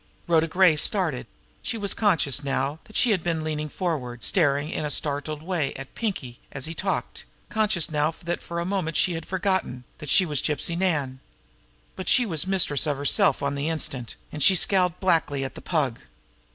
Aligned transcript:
Rhoda 0.27 0.47
Gray 0.47 0.75
started. 0.77 1.27
She 1.61 1.77
was 1.77 1.93
conscious 1.93 2.43
now 2.43 2.79
that 2.85 2.95
she 2.95 3.11
had 3.11 3.21
been 3.21 3.43
leaning 3.43 3.69
forward, 3.69 4.23
staring 4.23 4.71
in 4.71 4.83
a 4.83 4.89
startled 4.89 5.43
way 5.43 5.75
at 5.75 5.93
Pinkie 5.93 6.39
as 6.51 6.65
he 6.65 6.73
talked; 6.73 7.23
conscious 7.49 7.91
now 7.91 8.09
that 8.25 8.41
for 8.41 8.57
a 8.59 8.65
moment 8.65 8.97
she 8.97 9.13
had 9.13 9.27
forgotten 9.27 9.83
that 9.99 10.09
she 10.09 10.25
was 10.25 10.41
Gypsy 10.41 10.75
Nan. 10.75 11.19
But 11.95 12.09
she 12.09 12.25
was 12.25 12.47
mistress 12.47 12.87
of 12.87 12.97
herself 12.97 13.43
on 13.43 13.53
the 13.53 13.69
instant, 13.69 14.15
and 14.31 14.41
she 14.41 14.55
scowled 14.55 14.99
blackly 14.99 15.43
at 15.45 15.53
the 15.53 15.61
Pug. 15.61 15.99